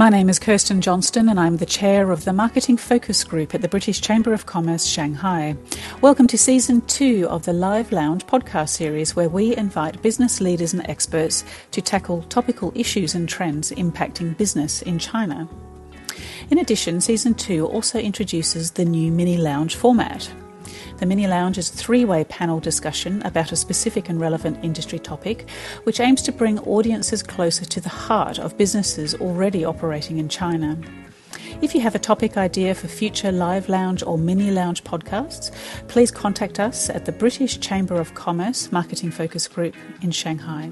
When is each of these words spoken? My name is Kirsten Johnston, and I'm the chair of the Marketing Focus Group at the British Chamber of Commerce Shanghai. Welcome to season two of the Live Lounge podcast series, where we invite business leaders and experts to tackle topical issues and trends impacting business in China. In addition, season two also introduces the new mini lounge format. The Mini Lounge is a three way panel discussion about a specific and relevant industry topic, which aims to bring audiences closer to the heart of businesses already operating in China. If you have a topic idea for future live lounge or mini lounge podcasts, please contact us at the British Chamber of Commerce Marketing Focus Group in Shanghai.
My 0.00 0.08
name 0.08 0.30
is 0.30 0.38
Kirsten 0.38 0.80
Johnston, 0.80 1.28
and 1.28 1.38
I'm 1.38 1.58
the 1.58 1.66
chair 1.66 2.10
of 2.10 2.24
the 2.24 2.32
Marketing 2.32 2.78
Focus 2.78 3.22
Group 3.22 3.54
at 3.54 3.60
the 3.60 3.68
British 3.68 4.00
Chamber 4.00 4.32
of 4.32 4.46
Commerce 4.46 4.86
Shanghai. 4.86 5.54
Welcome 6.00 6.26
to 6.28 6.38
season 6.38 6.80
two 6.86 7.26
of 7.28 7.44
the 7.44 7.52
Live 7.52 7.92
Lounge 7.92 8.24
podcast 8.24 8.70
series, 8.70 9.14
where 9.14 9.28
we 9.28 9.54
invite 9.54 10.00
business 10.00 10.40
leaders 10.40 10.72
and 10.72 10.88
experts 10.88 11.44
to 11.72 11.82
tackle 11.82 12.22
topical 12.30 12.72
issues 12.74 13.14
and 13.14 13.28
trends 13.28 13.72
impacting 13.72 14.34
business 14.38 14.80
in 14.80 14.98
China. 14.98 15.46
In 16.48 16.56
addition, 16.56 17.02
season 17.02 17.34
two 17.34 17.66
also 17.66 17.98
introduces 17.98 18.70
the 18.70 18.86
new 18.86 19.12
mini 19.12 19.36
lounge 19.36 19.76
format. 19.76 20.32
The 21.00 21.06
Mini 21.06 21.26
Lounge 21.26 21.56
is 21.56 21.70
a 21.70 21.72
three 21.72 22.04
way 22.04 22.24
panel 22.24 22.60
discussion 22.60 23.22
about 23.22 23.52
a 23.52 23.56
specific 23.56 24.10
and 24.10 24.20
relevant 24.20 24.62
industry 24.62 24.98
topic, 24.98 25.48
which 25.84 25.98
aims 25.98 26.20
to 26.22 26.30
bring 26.30 26.58
audiences 26.58 27.22
closer 27.22 27.64
to 27.64 27.80
the 27.80 27.88
heart 27.88 28.38
of 28.38 28.58
businesses 28.58 29.14
already 29.14 29.64
operating 29.64 30.18
in 30.18 30.28
China. 30.28 30.78
If 31.62 31.74
you 31.74 31.80
have 31.80 31.94
a 31.94 31.98
topic 31.98 32.36
idea 32.36 32.74
for 32.74 32.86
future 32.86 33.32
live 33.32 33.70
lounge 33.70 34.02
or 34.02 34.18
mini 34.18 34.50
lounge 34.50 34.84
podcasts, 34.84 35.50
please 35.88 36.10
contact 36.10 36.60
us 36.60 36.90
at 36.90 37.06
the 37.06 37.12
British 37.12 37.58
Chamber 37.60 37.98
of 37.98 38.12
Commerce 38.12 38.70
Marketing 38.70 39.10
Focus 39.10 39.48
Group 39.48 39.76
in 40.02 40.10
Shanghai. 40.10 40.70